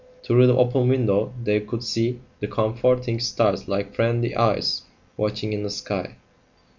[0.23, 4.81] Through the open window they could see the comforting stars like friendly eyes
[5.15, 6.15] watching in the sky.